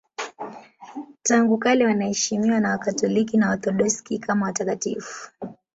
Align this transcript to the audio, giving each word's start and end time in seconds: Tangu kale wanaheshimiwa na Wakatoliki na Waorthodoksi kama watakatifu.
Tangu 1.23 1.57
kale 1.57 1.85
wanaheshimiwa 1.85 2.59
na 2.59 2.69
Wakatoliki 2.69 3.37
na 3.37 3.47
Waorthodoksi 3.49 4.19
kama 4.19 4.45
watakatifu. 4.45 5.31